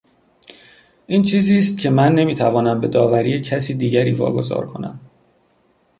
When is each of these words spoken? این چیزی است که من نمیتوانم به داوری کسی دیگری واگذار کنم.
این 1.07 1.21
چیزی 1.23 1.57
است 1.59 1.77
که 1.77 1.89
من 1.89 2.13
نمیتوانم 2.15 2.81
به 2.81 2.87
داوری 2.87 3.41
کسی 3.41 3.73
دیگری 3.73 4.11
واگذار 4.11 4.65
کنم. 4.65 4.99